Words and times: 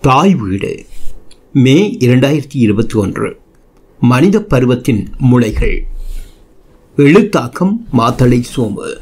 தாய் 0.00 0.34
வீடு. 0.34 0.84
மே 1.52 1.96
இரண்டாயிரத்தி 2.00 2.52
இருபத்தி 2.52 2.98
ஒன்று. 2.98 3.36
மனித 4.00 4.42
பருவத்தின் 4.42 5.06
முளைகள் 5.30 5.82
எழுத்தாக்கம் 6.96 7.74
மாத்தளை 7.92 8.40
சோம்பு 8.40 8.98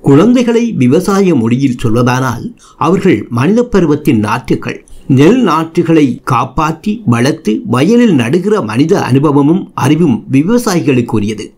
குழந்தைகளை 0.00 0.72
விவசாய 0.72 1.34
மொழியில் 1.34 1.76
சொல்வதானால் 1.82 2.56
அவர்கள் 2.76 3.26
மனித 3.30 3.64
பருவத்தின் 3.64 4.24
நாற்றுகள் 4.24 4.84
நெல் 5.06 5.46
நாற்றுகளை 5.46 6.18
காப்பாற்றி 6.24 7.02
வளர்த்து 7.06 7.60
வயலில் 7.64 8.14
நடுகிற 8.14 8.60
மனித 8.60 9.02
அனுபவமும் 9.02 9.70
அறிவும் 9.74 10.26
விவசாயிகளுக்குரியது. 10.32 11.52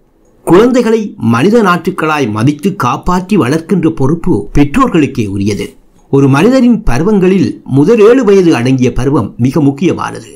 குழந்தைகளை 0.44 1.14
மனித 1.16 1.62
நாற்றுக்களாய் 1.62 2.30
மதித்து 2.30 2.76
காப்பாற்றி 2.76 3.36
வளர்க்கின்ற 3.36 3.90
பொறுப்பு 3.90 4.48
பெற்றோர்களுக்கே 4.54 5.26
உரியது. 5.26 5.74
ஒரு 6.16 6.28
மனிதரின் 6.28 6.78
பருவங்களில் 6.82 7.48
முதல் 7.76 8.00
ஏழு 8.06 8.22
வயது 8.24 8.50
அடங்கிய 8.58 8.92
பருவம் 8.92 9.28
மிக 9.36 9.60
முக்கியமானது. 9.60 10.30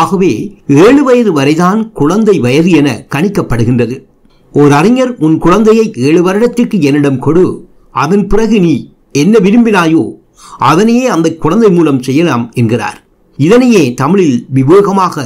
ஆகவே 0.00 0.30
ஏழு 0.84 1.02
வயது 1.04 1.32
வரைதான் 1.32 1.80
குழந்தை 1.92 2.34
வயது 2.38 2.70
என 2.70 2.88
கணிக்கப்படுகின்றது. 3.14 3.96
ஓர் 4.52 4.72
அறிஞர் 4.72 5.12
உன் 5.18 5.36
குழந்தையை 5.38 5.84
ஏழு 6.08 6.22
வருடத்திற்கு 6.22 6.80
என்னிடம் 6.80 7.18
கொடு. 7.18 7.44
அதன் 7.90 8.26
பிறகு 8.26 8.58
நீ 8.60 8.74
என்ன 9.12 9.38
விரும்பினாயோ 9.38 10.02
அதனையே 10.70 11.06
அந்த 11.06 11.30
குழந்தை 11.44 11.70
மூலம் 11.70 12.02
செய்யலாம் 12.02 12.44
என்கிறார். 12.54 12.98
இதனையே 13.38 13.84
தமிழில் 13.94 14.36
விவேகமாக 14.58 15.16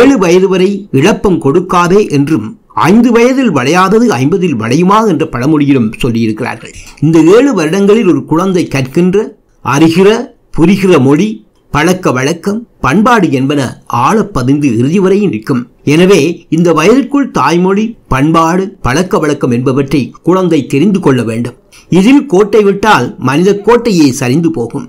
ஏழு 0.00 0.18
வயது 0.18 0.48
வரை 0.48 0.70
இழப்பம் 0.90 1.38
கொடுக்காதே 1.44 2.02
என்றும் 2.10 2.48
ஐந்து 2.90 3.10
வயதில் 3.12 3.52
வளையாதது 3.52 4.06
ஐம்பதில் 4.20 4.58
வளையுமா 4.62 4.98
என்ற 5.08 5.24
பழமொழியிலும் 5.26 5.88
சொல்லியிருக்கிறார்கள். 6.02 6.74
இந்த 7.00 7.18
ஏழு 7.36 7.50
வருடங்களில் 7.54 8.08
ஒரு 8.08 8.24
குழந்தை 8.24 8.66
கற்கின்ற 8.68 9.42
அறிகிற 9.72 10.08
புரிகிற 10.56 10.98
மொழி 10.98 11.26
பழக்க 11.70 12.12
வழக்கம் 12.12 12.58
பண்பாடு 12.80 13.30
என்பன 13.30 13.60
ஆழப்பதிந்து 14.06 14.68
இறுதி 14.78 14.98
வரையும் 14.98 15.30
நிற்கும். 15.30 15.62
எனவே 15.84 16.20
இந்த 16.48 16.72
வயதிற்குள் 16.72 17.30
தாய்மொழி 17.30 17.84
பண்பாடு 18.08 18.64
பழக்க 18.82 19.18
வழக்கம் 19.18 19.50
என்பவற்றை 19.50 20.02
குழந்தை 20.22 20.66
தெரிந்து 20.66 21.00
கொள்ள 21.00 21.22
வேண்டும். 21.22 21.56
இதில் 21.88 22.26
கோட்டை 22.26 22.62
விட்டால் 22.62 23.14
மனித 23.18 23.56
கோட்டையே 23.66 24.10
சரிந்து 24.10 24.50
போகும். 24.50 24.86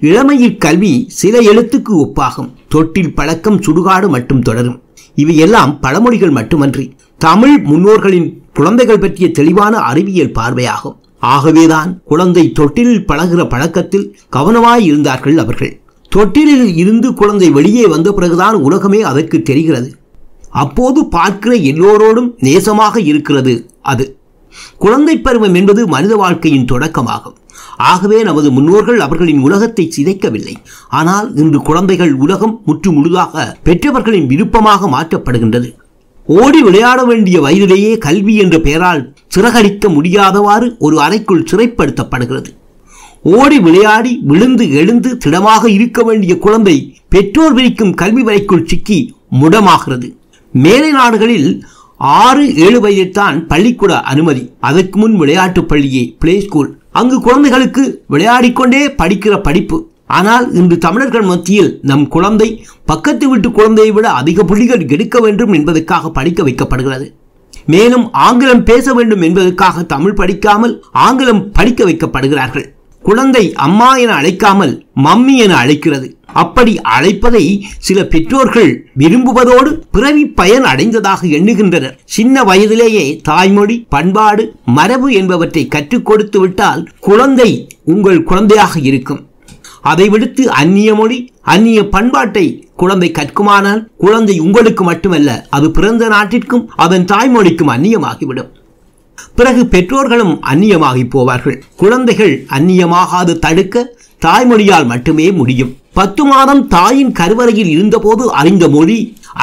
இளமையில் 0.00 0.58
கல்வி 0.58 0.92
சில 1.20 1.38
எழுத்துக்கு 1.52 1.94
ஒப்பாகும். 2.04 2.50
தொட்டில் 2.68 3.14
பழக்கம் 3.14 3.60
சுடுகாடு 3.60 4.08
மட்டும் 4.08 4.42
தொடரும். 4.42 4.82
இவையெல்லாம் 5.14 5.78
பழமொழிகள் 5.80 6.36
மட்டுமன்றி 6.40 6.86
தமிழ் 7.18 7.56
முன்னோர்களின் 7.64 8.28
குழந்தைகள் 8.54 8.98
பற்றிய 8.98 9.30
தெளிவான 9.30 9.76
அறிவியல் 9.78 10.36
பார்வையாகும். 10.38 10.96
ஆகவேதான் 11.34 11.90
குழந்தை 12.04 12.44
தொட்டிலில் 12.52 13.06
பழகிற 13.08 13.42
பழக்கத்தில் 13.48 14.06
கவனமாய் 14.36 14.84
இருந்தார்கள் 14.88 15.38
அவர்கள். 15.38 15.72
தொட்டிலில் 16.12 16.68
இருந்து 16.76 17.08
குழந்தை 17.14 17.48
வெளியே 17.50 17.86
வந்த 17.86 18.08
பிறகுதான் 18.12 18.56
உலகமே 18.66 19.00
அதற்கு 19.10 19.38
தெரிகிறது. 19.42 19.88
அப்போது 20.62 21.00
பார்க்கிற 21.16 21.54
எல்லோரோடும் 21.70 22.28
நேசமாக 22.46 22.96
இருக்கிறது 23.10 23.54
அது. 23.92 24.04
குழந்தை 24.78 25.14
பருவம் 25.18 25.56
என்பது 25.60 25.80
மனித 25.94 26.14
வாழ்க்கையின் 26.16 26.68
தொடக்கமாகும். 26.72 27.36
ஆகவே 27.90 28.18
நமது 28.22 28.48
முன்னோர்கள் 28.50 29.00
அவர்களின் 29.00 29.42
உலகத்தை 29.46 29.84
சிதைக்கவில்லை. 29.96 30.54
ஆனால் 31.00 31.26
இன்று 31.34 31.58
குழந்தைகள் 31.62 32.12
உலகம் 32.24 32.54
முற்று 32.66 32.90
முழுதாக 32.92 33.44
பெற்றவர்களின் 33.62 34.26
விருப்பமாக 34.26 34.88
மாற்றப்படுகின்றது. 34.88 35.68
ஓடி 36.26 36.62
விளையாட 36.62 37.04
வேண்டிய 37.04 37.40
வயதிலேயே 37.40 37.98
கல்வி 37.98 38.36
என்ற 38.36 38.58
பெயரால் 38.58 39.14
சிறகடிக்க 39.36 39.88
முடியாதவாறு 39.88 40.78
ஒரு 40.78 41.00
அறைக்குள் 41.00 41.46
சிறைப்படுத்தப்படுகிறது. 41.50 42.46
ஓடி 43.22 43.58
விளையாடி 43.58 44.20
விழுந்து 44.22 44.70
எழுந்து 44.70 45.16
திடமாக 45.16 45.70
இருக்க 45.70 46.02
வேண்டிய 46.02 46.38
குழந்தை 46.38 46.96
பெற்றோர் 47.08 47.52
விரிக்கும் 47.52 47.94
கல்வி 47.94 48.22
வரைக்குள் 48.22 48.66
சிக்கி 48.66 49.14
முடமாகிறது. 49.40 50.16
மேலை 50.52 50.90
நாடுகளில் 50.90 51.64
ஆறு 51.96 52.54
ஏழு 52.54 52.80
வயதில்தான் 52.80 53.46
பள்ளிக்கூட 53.46 54.00
அனுமதி. 54.00 54.50
அதற்கு 54.60 54.98
முன் 54.98 55.16
விளையாட்டு 55.16 55.64
பள்ளியே 55.64 56.16
பிளே 56.18 56.40
ஸ்கூல் 56.40 56.78
அங்கு 56.92 57.20
குழந்தைகளுக்கு 57.20 58.04
விளையாடிக்கொண்டே 58.10 58.88
படிக்கிற 59.02 59.42
படிப்பு. 59.42 59.90
ஆனால் 60.06 60.52
இன்று 60.52 60.78
தமிழர்கள் 60.78 61.22
மத்தியில் 61.22 61.78
நம் 61.82 62.08
குழந்தை 62.08 62.66
பக்கத்து 62.84 63.28
வீட்டு 63.28 63.52
குழந்தையை 63.52 63.92
விட 63.92 64.10
அதிக 64.10 64.44
புள்ளிகள் 64.44 64.88
எடுக்க 64.88 65.20
வேண்டும் 65.20 65.52
என்பதற்காக 65.52 66.10
படிக்க 66.10 66.42
வைக்கப்படுகிறது. 66.42 67.12
மேலும் 67.66 68.12
ஆங்கிலம் 68.12 68.64
பேச 68.64 68.94
வேண்டும் 68.94 69.20
என்பதற்காக 69.20 69.82
தமிழ் 69.82 70.14
படிக்காமல் 70.14 70.84
ஆங்கிலம் 70.92 71.52
படிக்க 71.52 71.84
வைக்கப்படுகிறார்கள். 71.84 72.74
குழந்தை 73.02 73.52
அம்மா 73.54 73.96
என 73.96 74.12
அழைக்காமல் 74.20 74.86
மம்மி 75.02 75.34
என 75.36 75.56
அழைக்கிறது. 75.56 76.16
அப்படி 76.32 76.80
அழைப்பதை 76.80 77.64
சில 77.78 78.04
பெற்றோர்கள் 78.04 78.86
விரும்புவதோடு 78.98 79.70
பிறவி 79.90 80.26
பயன் 80.26 80.64
அடைந்ததாக 80.64 81.26
எண்ணுகின்றனர். 81.26 81.98
சின்ன 82.04 82.44
வயதிலேயே 82.44 83.20
தாய்மொழி 83.22 83.86
பண்பாடு 83.88 84.54
மரபு 84.64 85.12
என்பவற்றை 85.12 85.68
கற்றுக் 85.68 86.06
கொடுத்து 86.06 86.40
விட்டால் 86.40 86.88
குழந்தை 87.00 87.50
உங்கள் 87.84 88.22
குழந்தையாக 88.22 88.80
இருக்கும். 88.80 89.22
அதை 89.92 90.06
விடுத்து 90.12 90.44
அந்நிய 90.60 90.90
மொழி 90.94 91.18
அந்நிய 91.52 91.80
பண்பாட்டை 91.94 92.46
குழந்தை 92.76 93.08
கற்குமானால் 93.10 93.82
குழந்தை 94.04 94.36
உங்களுக்கு 94.46 94.84
மட்டுமல்ல 94.84 95.30
அது 95.56 95.66
பிறந்த 95.70 96.08
நாட்டிற்கும் 96.08 96.64
அதன் 96.84 97.04
தாய்மொழிக்கும் 97.04 97.72
அந்நியமாகிவிடும். 97.74 98.50
பிறகு 99.38 99.62
பெற்றோர்களும் 99.66 100.34
அந்நியமாகி 100.52 101.04
போவார்கள். 101.14 101.58
குழந்தைகள் 101.76 102.34
அந்நியமாகாது 102.56 103.34
தடுக்க 103.38 103.84
தாய்மொழியால் 104.26 104.86
மட்டுமே 104.86 105.26
முடியும். 105.40 105.72
பத்து 105.98 106.22
மாதம் 106.24 106.62
தாயின் 106.68 107.12
கருவறையில் 107.12 107.70
இருந்தபோது 107.76 108.24
அறிந்த 108.40 108.64
மொழி 108.68 108.98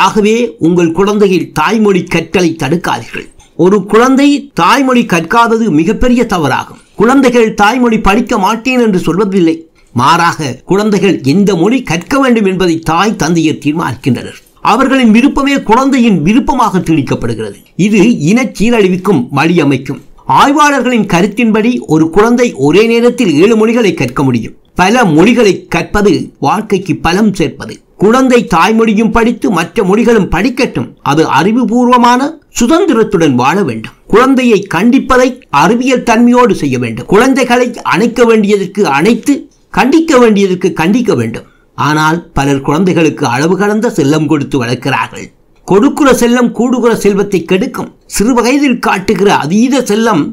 ஆகவே 0.06 0.36
உங்கள் 0.60 0.92
குழந்தையில் 0.92 1.52
தாய்மொழி 1.52 2.02
கற்களை 2.04 2.56
தடுக்காதீர்கள். 2.64 3.28
ஒரு 3.56 3.78
குழந்தை 3.86 4.28
தாய்மொழி 4.54 5.04
கற்காதது 5.06 5.66
மிகப்பெரிய 5.80 6.22
தவறாகும். 6.30 6.82
குழந்தைகள் 6.96 7.54
தாய்மொழி 7.54 8.00
படிக்க 8.00 8.38
மாட்டேன் 8.38 8.82
என்று 8.86 9.00
சொல்வதில்லை. 9.08 9.56
மாறாக 9.94 10.62
குழந்தைகள் 10.66 11.22
எந்த 11.24 11.56
மொழி 11.56 11.84
கற்க 11.84 12.20
வேண்டும் 12.20 12.46
என்பதை 12.46 12.80
தாய் 12.80 13.16
தந்தையர் 13.16 13.62
தீர்மானிக்கின்றனர். 13.66 14.40
அவர்களின் 14.62 15.12
விருப்பமே 15.12 15.62
குழந்தையின் 15.62 16.22
விருப்பமாக 16.22 16.80
திணிக்கப்படுகிறது. 16.80 17.56
இது 17.76 18.20
இன 18.20 18.44
சீரழிவுக்கும் 18.44 19.28
வழியமைக்கும் 19.36 20.02
ஆய்வாளர்களின் 20.28 21.08
கருத்தின்படி 21.08 21.80
ஒரு 21.88 22.10
குழந்தை 22.10 22.54
ஒரே 22.54 22.88
நேரத்தில் 22.88 23.34
ஏழு 23.34 23.56
மொழிகளை 23.58 23.94
கற்க 23.94 24.24
முடியும். 24.24 24.54
பல 24.76 25.06
மொழிகளை 25.06 25.68
கற்பது 25.68 26.34
வாழ்க்கைக்கு 26.40 26.96
பலம் 26.96 27.34
சேர்ப்பது. 27.34 27.80
குழந்தை 27.98 28.48
தாய்மொழியும் 28.56 29.12
படித்து 29.12 29.52
மற்ற 29.52 29.84
மொழிகளும் 29.84 30.30
படிக்கட்டும். 30.30 30.88
அது 31.02 31.28
அறிவுபூர்வமான 31.30 32.40
சுதந்திரத்துடன் 32.60 33.34
வாழ 33.34 33.64
வேண்டும். 33.64 33.92
குழந்தையை 34.08 34.60
கண்டிப்பதை 34.60 35.44
அறிவியல் 35.50 36.04
தன்மையோடு 36.04 36.52
செய்ய 36.52 36.80
வேண்டும். 36.80 37.06
குழந்தைகளை 37.06 37.74
அணைக்க 37.82 38.26
வேண்டியதற்கு 38.26 38.88
அணைத்து 38.88 39.50
கண்டிக்க 39.78 40.18
வேண்டியதற்கு 40.24 40.70
கண்டிக்க 40.82 41.14
வேண்டும். 41.20 41.48
ஆனால் 41.78 42.18
பலர் 42.38 42.66
குழந்தைகளுக்கு 42.68 43.26
அளவு 43.36 43.56
கடந்த 43.58 43.88
செல்லம் 43.98 44.28
கொடுத்து 44.32 44.58
வளர்க்கிறார்கள். 44.64 45.28
கொடுக்குற 45.68 46.10
செல்லம் 46.22 46.50
கூடுகிற 46.58 46.94
செல்வத்தை 47.04 47.40
கெடுக்கும். 47.52 47.92
சிறு 48.16 48.34
வயதில் 48.34 48.82
காட்டுகிற 48.88 49.30
அதீத 49.36 49.82
செல்லம் 49.92 50.24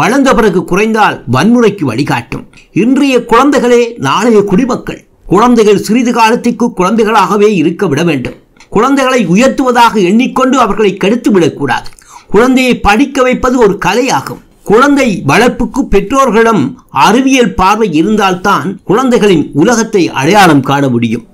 வளர்ந்த 0.00 0.30
பிறகு 0.34 0.60
குறைந்தால் 0.64 1.16
வன்முறைக்கு 1.34 1.84
வழிகாட்டும். 1.90 2.44
இன்றைய 2.82 3.14
குழந்தைகளே 3.32 3.82
நாளைய 4.08 4.40
குடிமக்கள். 4.50 5.00
குழந்தைகள் 5.26 5.82
சிறிது 5.86 6.12
காலத்திற்கு 6.12 6.66
குழந்தைகளாகவே 6.80 7.48
இருக்க 7.60 7.86
விட 7.86 8.02
வேண்டும். 8.10 8.36
குழந்தைகளை 8.76 9.20
உயர்த்துவதாக 9.26 9.94
எண்ணிக்கொண்டு 10.10 10.56
அவர்களை 10.60 10.92
கெடுத்து 10.96 11.30
விடக்கூடாது. 11.30 11.88
குழந்தையை 12.34 12.74
படிக்க 12.86 13.22
வைப்பது 13.22 13.58
ஒரு 13.58 13.74
கலையாகும். 13.86 14.42
குழந்தை 14.62 15.22
வளர்ப்புக்கு 15.26 15.80
பெற்றோர்களிடம் 15.90 16.78
அறிவியல் 16.90 17.54
பார்வை 17.54 17.92
இருந்தால்தான் 17.92 18.80
குழந்தைகளின் 18.84 19.50
உலகத்தை 19.52 20.08
அடையாளம் 20.08 20.60
காண 20.60 20.88
முடியும். 20.88 21.26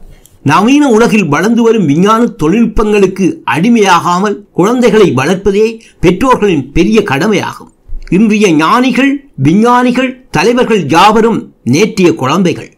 நவீன 0.43 0.89
உலகில் 0.89 1.27
வளர்ந்து 1.27 1.63
வரும் 1.63 1.87
விஞ்ஞான 1.87 2.27
தொழில்நுட்பங்களுக்கு 2.27 3.43
அடிமையாகாமல் 3.51 4.37
குழந்தைகளை 4.53 5.13
வளர்ப்பதே 5.17 5.81
பெற்றோர்களின் 6.01 6.73
பெரிய 6.73 7.03
கடமையாகும். 7.03 7.73
இன்றைய 8.11 8.53
ஞானிகள் 8.53 9.31
விஞ்ஞானிகள் 9.37 10.27
தலைவர்கள் 10.31 10.89
யாவரும் 10.89 11.55
நேற்றிய 11.65 12.15
குழந்தைகள். 12.15 12.71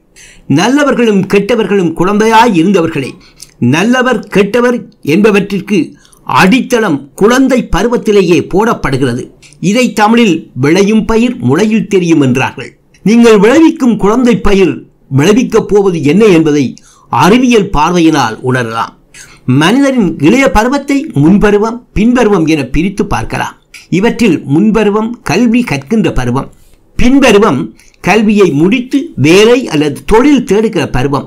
நல்லவர்களும் 0.47 1.23
கெட்டவர்களும் 1.27 1.93
குழந்தையாய் 1.93 2.55
இருந்தவர்களே. 2.55 3.11
நல்லவர் 3.59 4.29
கெட்டவர் 4.35 4.77
என்பவற்றிற்கு 5.03 5.79
அடித்தளம் 6.29 6.99
குழந்தை 7.15 7.69
பருவத்திலேயே 7.77 8.39
போடப்படுகிறது. 8.53 9.23
இதை 9.61 9.93
தமிழில் 9.93 10.37
விளையும் 10.55 11.05
பயிர் 11.05 11.37
முளையில் 11.39 11.87
தெரியும் 11.87 12.21
என்றார்கள். 12.21 12.71
நீங்கள் 13.05 13.39
விளைவிக்கும் 13.39 13.97
குழந்தை 13.97 14.35
பயிர் 14.41 14.75
விளைவிக்கப் 15.17 15.69
போவது 15.69 16.03
என்ன 16.03 16.25
என்பதை 16.25 16.65
அறிவியல் 17.09 17.71
பார்வையினால் 17.71 18.37
உணரலாம். 18.43 18.93
மனிதரின் 19.45 20.11
இளைய 20.19 20.51
பருவத்தை 20.51 20.99
முன்பருவம் 21.15 21.79
பின்பருவம் 21.93 22.47
என 22.47 22.65
பிரித்து 22.65 23.07
பார்க்கலாம். 23.07 23.55
இவற்றில் 23.89 24.39
முன்பருவம் 24.47 25.11
கல்வி 25.23 25.63
கற்கின்ற 25.63 26.09
பருவம் 26.13 26.49
பின்பருவம் 26.99 27.61
கல்வியை 28.01 28.51
முடித்து 28.51 28.99
வேலை 29.17 29.59
அல்லது 29.69 29.99
தொழில் 30.05 30.45
தேடுகிற 30.45 30.85
பருவம் 30.91 31.27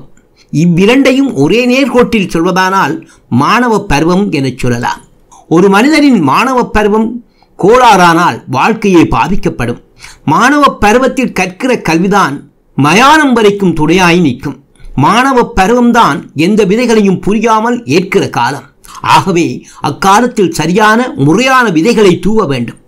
இவ்விரண்டையும் 0.52 1.34
ஒரே 1.34 1.60
நேர்கோட்டில் 1.66 2.32
சொல்வதானால் 2.34 2.94
மாணவ 3.28 3.84
பருவம் 3.86 4.30
எனச் 4.30 4.58
சொல்லலாம். 4.58 5.00
ஒரு 5.48 5.68
மனிதனின் 5.68 6.20
மாணவ 6.20 6.66
பருவம் 6.66 7.24
கோளாறானால் 7.58 8.38
வாழ்க்கையே 8.46 9.04
பாதிக்கப்படும். 9.06 9.80
மாணவ 10.24 10.64
பருவத்தில் 10.76 11.32
கற்கிற 11.32 11.72
கல்விதான் 11.76 12.50
மயானம் 12.76 13.32
வரைக்கும் 13.32 13.72
துணையாய் 13.72 14.20
நிற்கும். 14.20 14.58
மாணவ 14.94 15.52
பருவம்தான் 15.56 16.18
எந்த 16.34 16.64
விதைகளையும் 16.64 17.20
புரியாமல் 17.20 17.84
ஏற்கிற 17.84 18.28
காலம். 18.28 18.66
ஆகவே 19.00 19.46
அக்காலத்தில் 19.80 20.52
சரியான 20.52 21.12
முறையான 21.16 21.70
விதைகளை 21.70 22.18
தூவ 22.18 22.46
வேண்டும். 22.46 22.80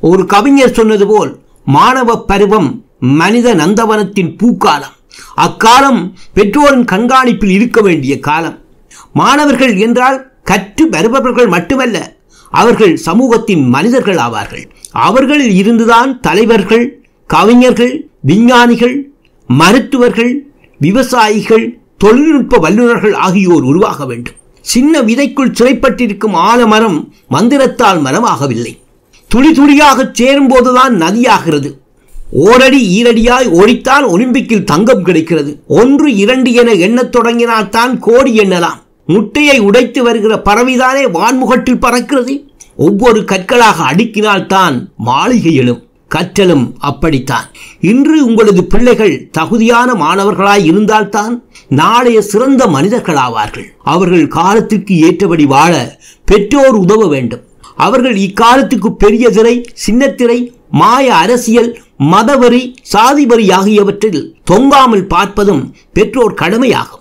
ஒரு 0.00 0.26
கவிஞர் 0.26 0.72
சொன்னது 0.72 1.06
போல் 1.06 1.40
மாணவ 1.64 2.24
பருவம் 2.24 2.84
மனித 2.98 3.54
நந்தவனத்தின் 3.54 4.36
பூக்காலம். 4.36 4.96
அக்காலம் 5.36 6.12
பெற்றோரின் 6.34 6.84
கண்காணிப்பில் 6.84 7.50
இருக்க 7.50 7.80
வேண்டிய 7.80 8.18
காலம். 8.18 8.58
மாணவர்கள் 9.12 9.76
என்றால் 9.76 10.30
கற்று 10.44 10.88
வருபவர்கள் 10.88 11.46
மட்டுமல்ல 11.46 12.16
அவர்கள் 12.50 12.96
சமூகத்தின் 12.96 13.68
மனிதர்கள் 13.68 14.16
ஆவார்கள். 14.16 14.64
அவர்களில் 14.90 15.54
இருந்துதான் 15.54 16.20
தலைவர்கள் 16.20 17.02
கவிஞர்கள் 17.26 18.10
விஞ்ஞானிகள் 18.20 19.10
மருத்துவர்கள் 19.46 20.46
விவசாயிகள் 20.78 21.78
தொழில்நுட்ப 21.98 22.58
வல்லுநர்கள் 22.58 23.14
ஆகியோர் 23.14 23.62
உருவாக 23.62 24.06
வேண்டும். 24.06 24.34
சின்ன 24.60 25.00
விதைக்குள் 25.00 25.54
சிறைப்பட்டிருக்கும் 25.60 26.32
ஆலமரம் 26.32 27.12
மந்திரத்தால் 27.30 28.02
மரமாகவில்லை. 28.02 28.78
துளி 29.28 29.52
துளியாக 29.52 30.12
சேரும்போதுதான் 30.18 30.90
நதியாகிறது. 30.90 31.81
ஓரடி 32.34 33.02
ஈரடியாய் 33.02 33.48
ஓடித்தான் 33.48 34.06
ஒலிம்பிக்கில் 34.08 34.64
தங்கம் 34.64 35.02
கிடைக்கிறது. 35.02 35.62
ஒன்று 35.66 36.14
இரண்டு 36.14 36.52
என 36.52 36.72
எண்ணத் 36.72 37.16
தொடங்கினால்தான் 37.16 37.98
கோடி 37.98 38.38
எண்ணலாம். 38.38 38.82
முட்டையை 39.06 39.58
உடைத்து 39.58 40.02
வருகிற 40.02 40.42
பறவைதானே 40.44 41.10
வான்முகட்டில் 41.10 41.78
பறக்கிறது? 41.78 42.44
ஒவ்வொரு 42.76 43.24
கற்களாக 43.24 43.92
அடுக்கினால்தான் 43.92 44.86
மாளிகை 44.96 45.54
எழும். 45.54 45.86
கற்றலும் 46.14 46.72
அப்படித்தான். 46.78 47.44
இன்று 47.80 48.24
உங்களது 48.24 48.64
பிள்ளைகள் 48.64 49.28
தகுதியான 49.30 49.92
மாணவர்களாய் 49.92 50.64
இருந்தால்தான் 50.64 51.42
நாளைய 51.68 52.22
சிறந்த 52.22 52.66
மனிதர்களாவார்கள். 52.66 53.66
அவர்கள் 53.82 54.28
காலத்திற்கு 54.28 54.98
ஏற்றபடி 54.98 55.44
வாழ 55.44 55.98
பெற்றோர் 56.24 56.74
உதவ 56.74 57.08
வேண்டும். 57.08 57.40
அவர்கள் 57.76 58.16
இக்காலத்துக்கு 58.16 58.92
பெரிய 58.92 59.30
திரை 59.30 59.54
சின்னத்திரை 59.86 60.52
மாய 60.70 61.14
அரசியல் 61.14 61.78
மதவரி 62.12 62.74
சாதிவரி 62.92 63.52
ஆகியவற்றில் 63.52 64.36
தொங்காமல் 64.44 65.06
பார்ப்பதும் 65.06 65.62
பெற்றோர் 65.92 66.34
கடமையாகும். 66.34 66.98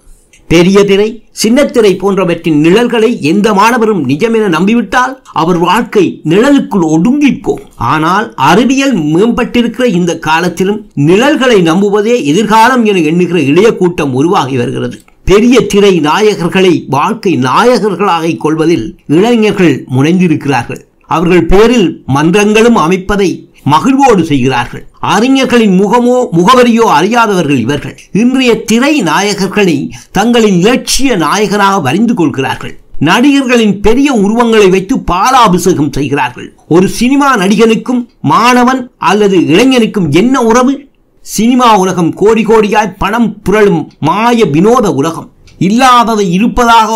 பெரிய 0.48 0.84
திரை 0.84 1.24
சின்னத்திரை 1.44 1.98
போன்றவற்றின் 1.98 2.58
நிழல்களை 2.62 3.22
எந்த 3.22 3.54
மாணவரும் 3.54 4.08
நிஜமென 4.08 4.48
நம்பிவிட்டால் 4.48 5.24
அவர் 5.34 5.58
வாழ்க்கை 5.58 6.22
நிழலுக்குள் 6.24 6.86
ஒடுங்கிப்போம். 6.96 7.62
ஆனால் 7.76 8.34
அறிவியல் 8.36 8.98
மேம்பட்டிருக்கிற 8.98 9.84
இந்த 9.84 10.18
காலத்திலும் 10.18 10.92
நிழல்களை 10.96 11.62
நம்புவதே 11.62 12.24
எதிர்காலம் 12.24 12.86
என 12.86 13.00
எண்ணுகிற 13.00 13.40
இளைய 13.40 13.76
கூட்டம் 13.76 14.14
உருவாகி 14.14 14.58
வருகிறது. 14.58 15.00
பெரிய 15.32 15.66
திரை 15.66 16.00
நாயகர்களை 16.00 16.86
வாழ்க்கை 16.90 17.38
நாயகர்களாக 17.38 18.38
கொள்வதில் 18.38 18.98
இளைஞர்கள் 19.08 19.86
முனைந்திருக்கிறார்கள். 19.96 20.82
அவர்கள் 21.08 21.46
பேரில் 21.46 22.04
மன்றங்களும் 22.08 22.78
அமைப்பதை 22.78 23.48
மகிழ்வோடு 23.64 24.26
செய்கிறார்கள். 24.26 24.88
அறிஞர்களின் 25.00 25.80
முகமோ 25.82 26.28
முகவரியோ 26.32 26.86
அறியாதவர்கள் 26.98 27.60
இவர்கள். 27.60 27.98
இன்றைய 28.12 28.64
திரை 28.64 29.02
நாயகர்களை 29.02 29.92
தங்களின் 30.12 30.60
இலட்சிய 30.60 31.16
நாயகனாக 31.16 31.80
வரிந்து 31.80 32.14
கொள்கிறார்கள். 32.14 32.80
நடிகர்களின் 33.00 33.82
பெரிய 33.82 34.14
உருவங்களை 34.14 34.70
வைத்து 34.70 35.00
பாலாபிஷேகம் 35.00 35.92
செய்கிறார்கள். 35.92 36.54
ஒரு 36.68 36.88
சினிமா 36.88 37.38
நடிகனுக்கும் 37.38 38.06
மாணவன் 38.22 38.92
அல்லது 38.98 39.38
இளைஞனுக்கும் 39.38 40.10
என்ன 40.10 40.42
உறவு? 40.42 40.90
சினிமா 41.26 41.68
உலகம் 41.82 42.10
கோடி 42.14 42.44
கோடியாய் 42.46 42.96
பணம் 43.02 43.28
புரளும் 43.46 43.82
மாய 44.08 44.46
வினோத 44.54 44.86
உலகம். 45.00 45.28
இல்லாததை 45.68 46.26
இருப்பதாக 46.38 46.92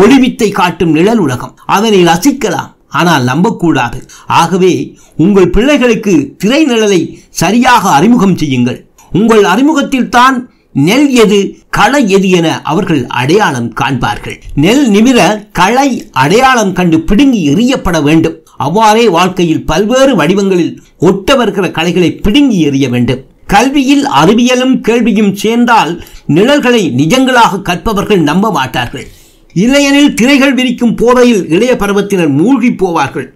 ஒளிவித்தை 0.00 0.48
காட்டும் 0.58 0.92
நிழல் 0.92 1.22
உலகம். 1.24 1.54
அதனை 1.76 2.00
ரசிக்கலாம் 2.10 2.70
ஆனால் 3.00 3.24
நம்பக்கூடாது. 3.30 3.98
ஆகவே 4.40 4.72
உங்கள் 5.16 5.50
பிள்ளைகளுக்கு 5.56 6.14
திரை 6.38 6.60
நிழலை 6.70 7.00
சரியாக 7.42 7.90
அறிமுகம் 7.90 8.36
செய்யுங்கள். 8.36 8.78
உங்கள் 9.20 9.44
அறிமுகத்தில் 9.44 10.08
தான் 10.08 10.38
நெல் 10.72 11.10
எது 11.24 11.40
களை 11.70 12.04
எது 12.16 12.30
என 12.38 12.46
அவர்கள் 12.62 13.02
அடையாளம் 13.06 13.68
காண்பார்கள். 13.80 14.38
நெல் 14.64 14.86
நிமிர 14.90 15.18
களை 15.60 15.88
அடையாளம் 16.12 16.72
கண்டு 16.72 17.00
பிடுங்கி 17.10 17.42
எறியப்பட 17.52 17.98
வேண்டும். 18.08 18.40
அவ்வாறே 18.56 19.06
வாழ்க்கையில் 19.18 19.64
பல்வேறு 19.64 20.12
வடிவங்களில் 20.16 20.74
ஒட்ட 21.10 21.34
வருகிற 21.36 21.66
கலைகளை 21.70 22.12
பிடுங்கி 22.24 22.58
எறிய 22.70 22.88
வேண்டும். 22.96 23.22
கல்வியில் 23.46 24.04
அறிவியலும் 24.04 24.80
கேள்வியும் 24.80 25.34
சேர்ந்தால் 25.34 26.04
நிழல்களை 26.26 26.92
நிஜங்களாக 26.96 27.62
கற்பவர்கள் 27.62 28.22
நம்ப 28.22 28.50
மாட்டார்கள். 28.50 29.06
இல்லையெனில் 29.52 30.14
திரைகள் 30.14 30.54
விரிக்கும் 30.54 30.94
போதையில் 30.94 31.48
இளைய 31.48 31.76
பருவத்தினர் 31.76 32.28
மூழ்கி 32.28 32.70
போவார்கள். 32.70 33.28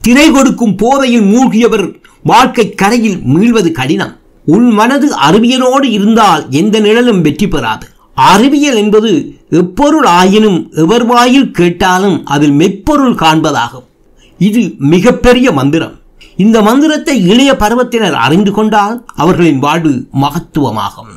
திரை 0.00 0.30
கொடுக்கும் 0.30 0.76
போதையில் 0.76 1.22
மூழ்கியவர் 1.22 1.94
வாழ்க்கை 2.22 2.74
கரையில் 2.74 3.16
மீள்வது 3.16 3.72
கடினம். 3.72 4.16
உன் 4.46 4.70
மனது 4.70 5.14
அறிவியலோடு 5.16 5.84
இருந்தால் 5.84 6.46
எந்த 6.50 6.80
நிழலும் 6.80 7.20
வெற்றி 7.20 7.48
பெறாது. 7.48 7.86
அறிவியல் 8.14 8.76
என்பது 8.76 9.36
எப்பொருள் 9.50 10.04
ஆயினும் 10.04 10.70
எவர் 10.74 11.06
வாயில் 11.06 11.50
கேட்டாலும் 11.50 12.26
அதில் 12.26 12.52
மெய்ப்பொருள் 12.52 13.14
காண்பதாகும். 13.14 13.86
இது 14.38 14.74
மிகப்பெரிய 14.78 15.52
மந்திரம். 15.52 15.99
இந்த 16.40 16.62
மந்திரத்தை 16.62 17.28
இளைய 17.28 17.56
பருவத்தினர் 17.56 18.12
அறிந்து 18.12 18.52
கொண்டால் 18.52 19.04
அவர்களின் 19.14 19.58
வாழ்வு 19.58 20.08
மகத்துவமாகும். 20.12 21.14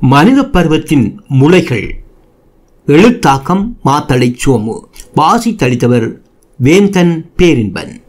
மனித 0.00 0.44
பருவத்தின் 0.44 1.20
முளைகள். 1.40 1.90
எழுத்தாக்கம் 2.86 3.64
மாத்தளை 3.84 4.36
சோமு. 4.46 4.80
வாசி 5.14 5.50
தளித்தவர் 5.50 6.16
வேந்தன் 6.56 7.30
பேரின்பன். 7.36 7.99